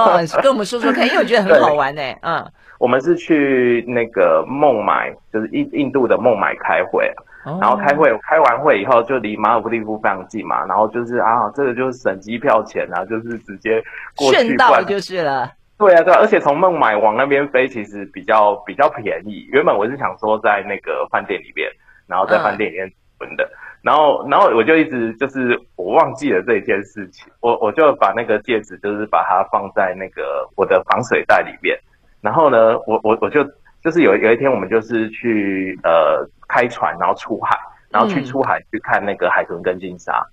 [0.43, 2.01] 跟我们说说看，因为我觉得很好玩呢。
[2.21, 2.45] 嗯，
[2.79, 7.11] 我们是去那个孟买，就是印印度的孟买开会，
[7.45, 13.83] 哦、然后开会开完会以后，就离马尔地夫非常近嘛，然后就是啊，这个就是省机票钱啊，就是直接
[14.15, 15.51] 过去顺道就是了。
[15.77, 19.47] 对啊，对啊，而且从孟买往那边飞其实比较比较便宜。
[19.51, 21.69] 原本我是想说在那个饭店里面，
[22.07, 23.43] 然后在饭店里面存的。
[23.43, 31.77] 嗯然后，然后我就一直就是我忘记了这件事情，我我就把那个戒指就是把它放在那个我的防水袋里面。
[32.21, 33.43] 然后呢，我我我就
[33.83, 37.57] 就是有有一天我们就是去呃开船，然后出海，
[37.89, 40.25] 然后去出海去看那个海豚跟鲸鲨。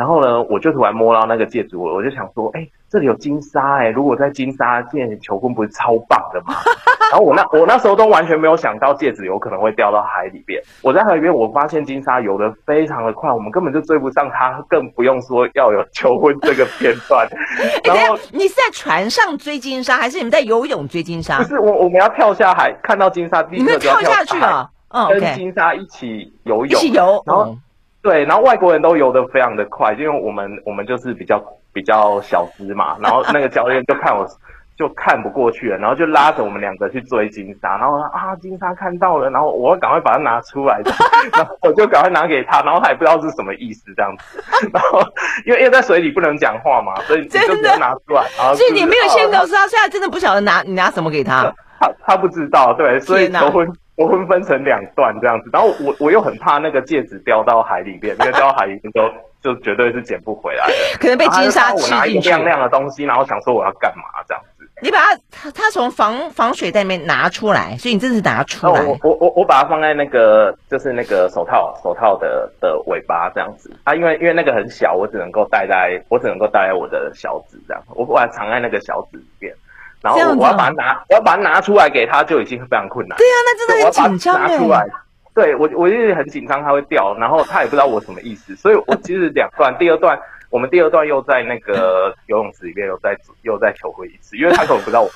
[0.00, 2.66] 然后呢，我就突然摸到那个戒指，我我就想说，哎。
[2.92, 6.56] 这里有金沙哎、欸，如果在金沙见求婚，不是超棒的吗？
[7.12, 10.60] 然后我那我那时候都完全没有想到戒指有可能会掉到海里边。
[10.82, 17.28] 我在海里边，我发现金沙游得非常的快，我们根本就追不上它，更不用说要有求婚这个片段。
[17.86, 21.38] 然后你是在船上追金沙，还是你们在游泳追金沙？
[21.38, 24.68] 不是，我我们要跳下海，看到金沙，你们跳下去啊？
[24.88, 27.22] 嗯，跟金沙一起游泳，一起游。
[27.24, 27.56] 然后
[28.02, 31.42] 对，然后外国人都游得非常的快，因为我们我们就是比较。
[31.72, 34.26] 比较小资嘛，然后那个教练就看我，
[34.76, 40.80] 就看不过去了，然后就拉着我们两个去追金沙，然后啊，金沙看到了，然后我赶快把它拿出来，
[41.32, 44.42] 然后我就赶快拿给他，然后他也不知道是什么意思这样子，
[44.74, 45.00] 然后
[45.46, 48.24] 因为因为在水里不能讲话嘛，所以你就拿出来，
[48.56, 53.64] 所以你没有先告诉他，现在真的不晓得拿你拿什么给他，他他不知道，对，所以求婚
[54.00, 59.02] 求婚分成两段这样子，然后我我又很怕那个戒指掉到海里面，因 为掉到海里边都。
[59.42, 61.94] 就绝对是捡不回来的，可能被金沙吃进去。
[61.94, 64.68] 我拿一亮亮的东西，然后想说我要干嘛这样子。
[64.82, 68.82] 你把它，它它从防防水袋里面拿出来，所以你这是拿出来。
[68.82, 79.54] 我我我我把它放在那个就是那个手套手套的的尾巴这样子啊，因为因为那个很小，我只能够戴在，我只能够戴在我的小指这样，我把它藏在那个小指里面，
[80.02, 83.16] 然后我要把它拿，我要把它拿出来给他，就已经非常困难。
[83.18, 84.56] 对啊，那真的很紧张哎。
[84.56, 84.86] 拿出来。
[85.32, 90.18] 对我，我就是很紧张，它会掉，然后他也不知道我什么意思，所以我其实两段，第二段
[90.50, 95.14] 我们第二段又在那个游泳池里面又再又再求婚一次，因为他可能不知道我的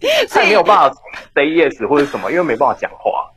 [0.00, 0.96] 意思 他也没有办法
[1.34, 3.28] say yes 或者什么，因为没办法讲话。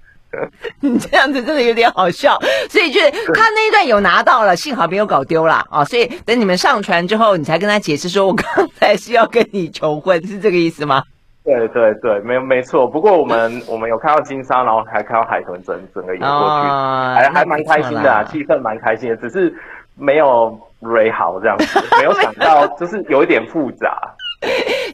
[0.82, 2.38] 你这样子真的有点好笑，
[2.69, 8.45] 所以就是他那一段有拿到了，幸好没有搞丢了啊，所以等你们上船之后，你才跟他解释说，我刚
[8.76, 11.04] 才是要跟你求婚，是这个意思吗？
[11.43, 12.88] 对对对，没没错。
[12.88, 19.15] 不过我们 我们有看到金沙，然后还看到海豚整整个游过去，哦、还还蛮开心的啊，气氛蛮开心的。
[19.17, 19.54] 只是
[19.93, 20.60] 没有
[21.13, 23.95] 好这样子，没有想到 就是有一点复杂。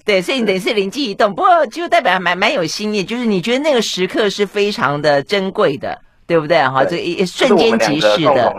[0.05, 5.97] 对，所以你等于是灵机一动，不过就代表还蛮蛮有心意，就是你觉得那个时刻是非常的珍贵的。
[6.27, 6.57] 对不对？
[6.59, 8.53] 哈，这一瞬间即逝的，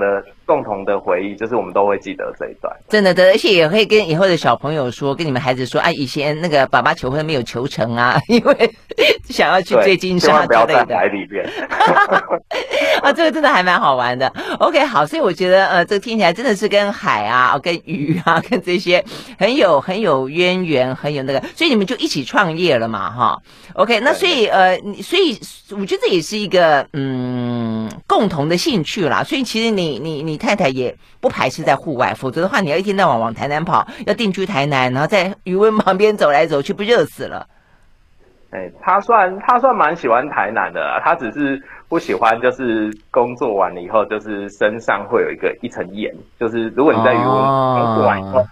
[0.53, 2.71] 共同的回忆，就是我们都会记得这一段。
[2.91, 8.71] 真的，的，而且也可以跟以后的小朋友说，跟你们孩子说，啊，以前那个爸爸求婚没有求成啊， 因为
[9.31, 10.95] 想要去追金沙之类的。
[10.95, 11.43] 海里边。
[13.01, 14.31] 啊， 这个真的还蛮好玩的。
[14.59, 19.03] OK，好，所以我觉得，呃，这个听起来真的是跟海啊、跟鱼啊、 跟这些
[19.39, 23.39] 很有很有渊源，很有那个，所以你们就一起创业了嘛，哈。
[23.73, 25.39] OK，那所以呃，所以
[25.71, 27.63] 我觉得这也是一个嗯。
[27.73, 37.47] 嗯，共同的兴趣啦，所以其实你你你太太也不排斥在户外，否则的话，你要一天到晚往台南跑，要定居台南，然后在余温旁边走来走去，不热死了？
[38.51, 48.47] 哎，他算他算蛮喜欢台南的啦，他只是不喜欢就是工作完了以后，就是身上会有一个一层盐，就是如果你在余温工作完以后，哦、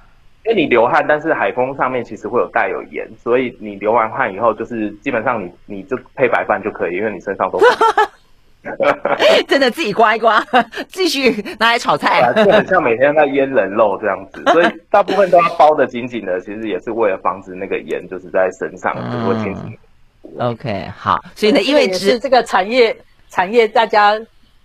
[0.47, 7.59] 因为你流汗，但是海风上面其实会有带有盐，所以你流完汗以后，就是基本上你你就配白饭就可以，因为你身上都。
[9.49, 10.45] 真的自己刮一刮，
[10.89, 16.39] 继续拿来炒菜，就很像每天在腌人肉这样子，所以 大部分都要包得紧紧的。
[16.41, 19.79] 其实也是为了防止那个盐就是在身上就会进去。
[20.39, 22.95] OK，好，所以呢，因为是这个产业
[23.31, 24.15] 产业大家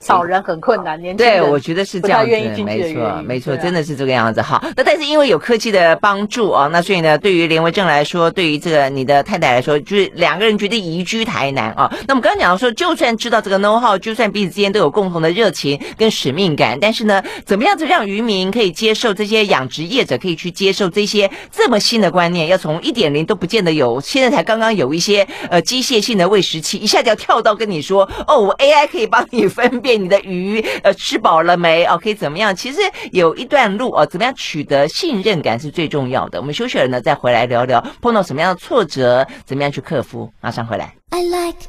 [0.05, 4.41] 少人很困难，年轻人对，我觉得是这样子，没错，没错，真的是这个样子。
[4.41, 11.91] 好，那但是因为有科技的帮助啊，那所以呢，对于连维正来说，对于这个你的太太来说，就是两个人决定移居台南啊。
[12.07, 22.47] 那我们刚刚讲到说，就算知道这个 know how，就算彼此之间都有共同的热情跟使命感，但是呢，怎么样子让渔民可以接受这些养殖业者可以去接受这些这么新的观念？
[22.47, 31.85] 要从一点零都不见得有，现在才刚刚有一些呃机械性的喂食器，一下就要跳到跟你说，哦，我 AI 可以帮你分辨你的鱼呃吃饱了没？
[31.85, 32.55] 哦，可以怎么样？
[32.55, 32.79] 其实
[33.11, 36.39] 有一段路哦，怎么样取得信任感是最重要的。
[36.39, 40.31] 我们休息了呢，再回来聊聊碰到什么样的挫折，怎么样去克服。
[40.41, 40.93] 马上回来。
[41.09, 41.59] I like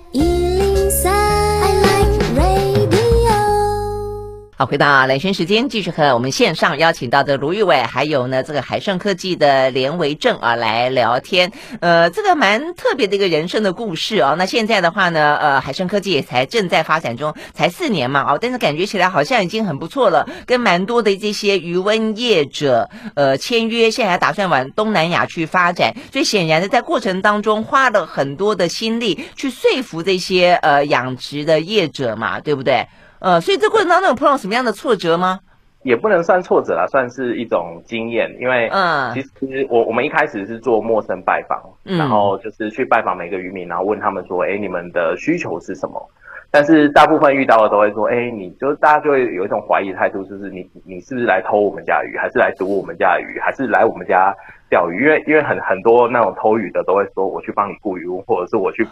[4.59, 11.53] 好，回到兰萱时间，继续和我们线上邀请到的卢玉伟，还有呢这个海盛科技的连维正啊来聊天。
[11.83, 14.35] 呃，这个蛮特别的一个人生的故事啊。
[14.39, 25.93] 那现在的话呢，呃，海盛科技也才正在发展中，才四年嘛，哦，但是感觉起来好像已经很不错了，跟蛮多的这些渔温业者呃签约，现在还打算往东南亚去发展。
[26.11, 32.87] 所以显然的，在过程当中花了很多的心力去说服这些呃养殖的业者嘛，对不对？
[33.19, 35.41] 呃，所以这过程当中有碰到什么样的挫折吗？
[35.83, 38.29] 也不能算挫折啦，算是一种经验。
[38.41, 46.11] 因为，嗯，其实我我们一开始是做陌生拜访，嗯，然后就是去拜访每个渔民，然后问他们说，哎，你们的需求是什么？
[46.51, 54.35] 但是大部分遇到的都会说，哎，你就大家就会有一种怀疑态度，就是你你是不是来偷我们家鱼，还是来毒我们家鱼，还是来我们家
[54.69, 55.05] 钓鱼？
[55.05, 58.85] 因为因为很很多那种偷鱼的都会说，我去帮你雇鱼，或者是我去。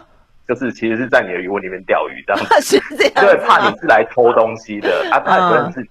[0.47, 5.89] 就是其实是在你的鱼窝里面钓鱼这样子， 是这样，对，怕你是来偷东西的 啊，他也不能自己。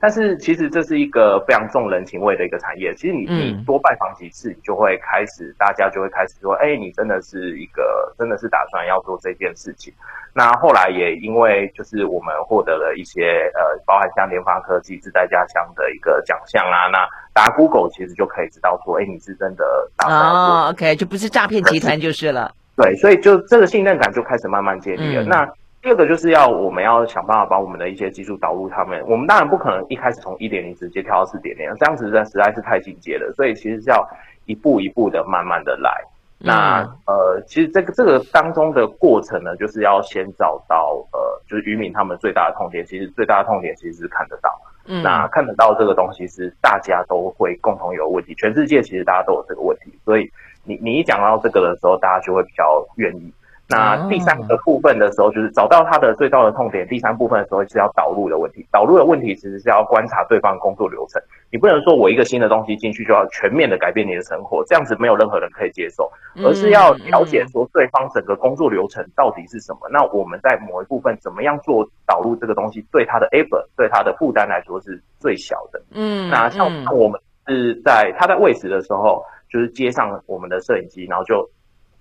[0.00, 2.92] 但是其实这是一个非常重人情味的一个产业。
[2.96, 9.94] 其实你你多拜访几次，你就会开始，大家就会开始说，哎，你真的是一个真的是打算要做这件事情。
[10.34, 22.50] 那后来也因为就是我们获得了一些呃，包含像联发科技自在家乡的一个奖项啦，那打 Google 其实就可以知道说，哎，你是真的打算哦，OK，就不是诈骗集团就是了。
[22.74, 25.22] 对，所以就这个信任感就开始慢慢建立了。
[25.24, 25.46] 嗯、那
[25.82, 29.02] 第二个就是要我们要想办法把我们的一些技术导入他们。
[29.06, 33.30] 我们当然不可能一开始从一点零直接跳到四点零，这样子实在实在是太进阶了。
[33.34, 34.08] 所以其实是要
[34.46, 35.92] 一步一步的慢慢的来。
[36.40, 42.86] 嗯、那呃，其实这个这个当中的过程呢，就是要先找到呃，就是渔民他们最大的痛点。
[42.86, 44.50] 其实最大的痛点其实是看得到。
[44.86, 45.02] 嗯。
[45.02, 50.30] 那看得到这个东西是大家都会共同有问题，全世界其实大家都有这个问题，所以。
[50.64, 53.32] 你你一讲到这个的时候，大家就会比较愿意。
[53.68, 56.86] 那第三个部分的时候，就是找到他的最大的痛点。
[56.88, 58.66] 第三部分的时候是要导入的问题。
[58.70, 61.22] 导入的问题其实是要观察对方工作流程。
[61.50, 66.10] 你不能说我一个新的东西进去就要全面的改变你的生活，这样子没有任何人可以接受。
[66.44, 69.88] 而是要了解说对方整个工作流程到底是什么。
[69.90, 75.80] 那我们在某一部分怎么样做导入这个东西，对他的 effort 对他的负担来说是最小的。
[75.92, 79.24] 嗯，那像我们是在他在喂食的时候。
[79.52, 81.46] 就是接上我们的摄影机，然后就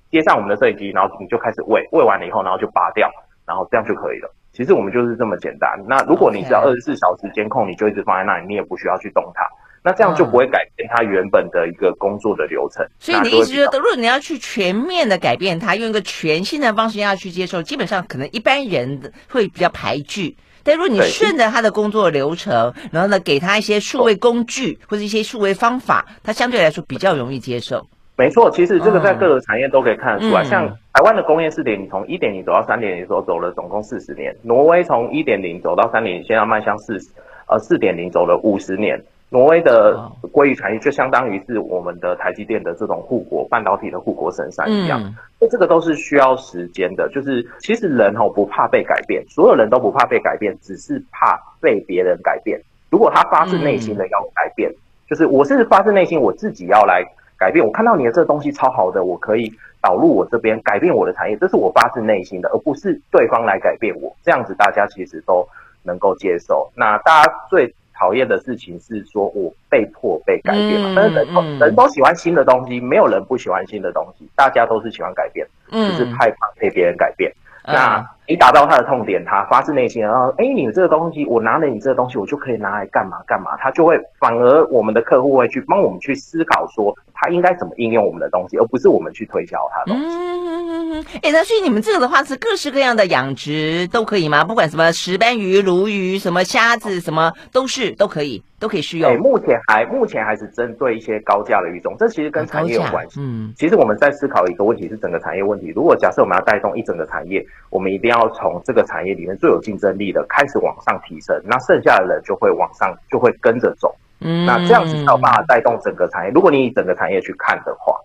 [0.10, 3.12] 接上我们的摄影机，然后你就开始喂，喂完了以后，然后就拔掉，
[3.46, 4.34] 然后这样就可以了。
[4.54, 5.70] 其实我们就是这么简单。
[5.88, 9.46] 那如果你只要二十四小时监控，你就一直放在那里，你也不需要去动它。
[9.84, 12.86] 那这样就不会改变它原本的一个工作的流程。
[13.00, 20.38] 所以你的意思就是，如果你要去全面的改变它，用一个全新的方式要去接受，基本上可能一般人会比较排拒。
[20.64, 27.88] 但如果你顺着他的工作流程，然后呢，给他一些数位工具或者一些数位方法，他相对来说比较容易接受。
[28.18, 30.44] 没错，其实这个在各个产业都可以看得出来。
[30.44, 37.10] 嗯、像台湾的工业四点零，从一点零走到三点零的时候，走了总共四十年；挪威从一点零走到三点零，现在迈向四十，
[37.48, 39.02] 呃，四点零走了五十年。
[39.34, 45.02] 挪威的鲑鱼产业就相当于是我们的台积电的这种护国半导体的护国神山一样，
[45.40, 47.08] 那、嗯、这个都是需要时间的。
[47.14, 52.60] 就是其实人哦不怕被改变，所有人都不怕被改变，只是怕被别人改变。
[52.90, 54.76] 如果他发自内心的要改变，嗯、
[55.10, 57.02] 就是我是发自内心我自己要来
[57.38, 57.66] 改变。
[57.66, 64.14] 我看到你的这个东西超好的，我可以导入我这边改变我的产业，这是我发自内心的，而不是对方来改变我。
[64.26, 65.48] 这样子大家其实都
[65.84, 66.70] 能够接受。
[66.76, 67.74] 那大家最。
[68.02, 70.92] 讨厌的事情是说，我被迫被改变嘛。
[70.96, 77.32] 但是人都人都喜欢新的东西，没有人不喜欢新的东西，大家都是喜欢改变，只是害怕被别人改变。
[77.64, 90.08] 那你打到他的痛点，他发自内心，然后哎，你这个东西，我拿了你这个东西，我就可以拿来干嘛干嘛，他就会反而我们的客户会去帮我们去思考说，他应该怎么应用我们的东西，而不是我们去推销他的东西。
[90.08, 94.44] 嗯，哎，那所以你们这个的话是各式各样的养殖都可以吗？
[94.46, 99.18] 不管什么石斑鱼、鲈鱼、什么虾子，什么都是都可以，都可以适用。
[99.20, 103.20] 目前还目前还是针对一些高价的鱼种，这其实跟产业有关系。
[103.20, 105.74] 嗯，其实我们在思考一个问题是整个产业问题。
[105.76, 113.94] 如果假设我们要带动一整个产业，我们一定要要从这个产业里面最有竞争力的开始往上提升，那剩下的人就会往上，就会跟着走。
[114.20, 116.32] 嗯，那这样子才有办法带动整个产业。
[116.32, 118.00] 如果你以整个产业去看的话，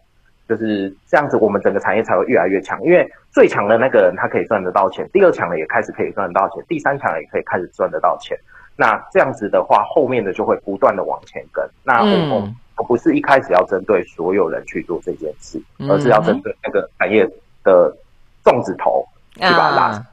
[0.48, 2.82] 就是这样子，我们整个产业才会越来越强。
[2.82, 8.38] 因为最强的那个人他可以赚得到钱，第二强的也开始可以赚得到钱，第三强的也可以开始赚得到钱。
[8.76, 11.62] 那这样子的话，后面的就会不断的往前跟。
[11.82, 12.02] 那
[12.78, 17.26] 我不是一开始要针对所有人去做这件事，而是要针对那个产业
[17.64, 17.94] 的
[18.44, 19.04] 重子头
[19.36, 20.06] 去把它拉上。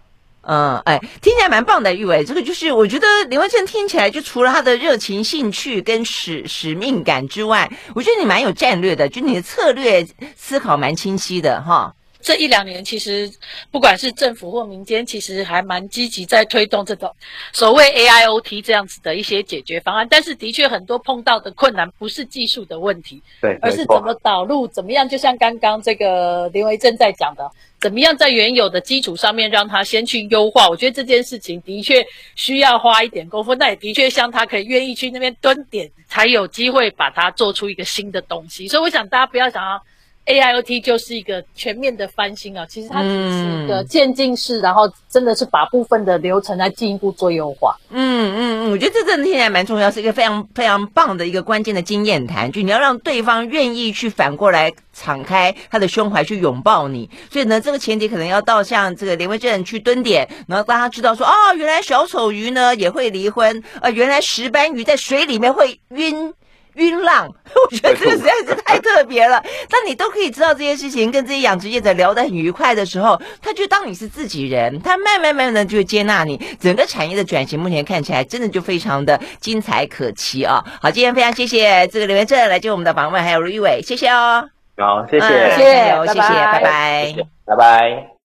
[0.46, 10.06] 嗯，哎，听起来蛮棒的，玉伟，这个就是我觉得林文正听起来就除了他的热情、兴趣跟使使命感之外，我觉得你蛮有战略的，就你的策略
[10.36, 11.94] 思考蛮清晰的哈。
[12.24, 13.30] 这一两年，其实
[13.70, 17.14] 不管是政府或民间，其实还蛮积极在推动这种
[17.52, 20.08] 所谓 AIoT 这样子的一些解决方案。
[20.10, 25.08] 但是，的确很多碰到的困难不是技术的问题，对，而是怎么导入，怎么样？
[25.08, 27.52] 就像刚刚这个林维正在讲的，
[27.82, 30.70] 怎么样在原有的基础上面让它先去优化。
[30.70, 32.06] 我觉得这件事情的确
[32.36, 33.54] 需要花一点功夫。
[33.54, 38.66] 那也的确像他可以愿意去那边蹲点，才有机会把它做出一个新的东西。
[38.68, 39.84] 所以，我想大家不要想要。
[40.26, 47.76] AIoT 就是一个全面的翻新啊，其实它只是一个渐进式，嗯、然后真的是把部分的流程来进一步做优化。
[47.90, 57.10] 嗯嗯嗯，我觉得这真的听起来蛮重要，是一个非常非常棒的一个关键的经验谈，就你要让对方愿意去反过来敞开他的胸怀去拥抱你。
[57.30, 66.34] 所以呢，这个前提可能要到像这个林威正去蹲点，然后让他知道说，哦，原来小丑鱼呢也会离婚，呃，原来石斑鱼在水里面会晕。
[66.76, 67.28] 晕浪，
[67.70, 69.42] 我觉得这个实在是太特别了。
[69.70, 76.40] 当你都可以知道这些事情，跟这些养殖业者聊得很愉快的时候，他就当你是自己人，他慢慢慢慢的就会接纳你。
[76.60, 80.64] 整个产业的转型，目前看起来真的就非常的精彩可期啊！
[80.82, 84.48] 好，今天非常谢谢这个刘元正来接我们的访问，还有卢玉伟，谢谢哦。
[84.78, 87.16] 好，谢谢，嗯、谢谢，谢谢，拜拜，
[87.46, 88.14] 拜拜。